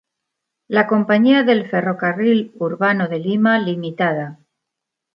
[0.67, 4.39] La "Compañía del Ferrocarril Urbano de Lima Ltda.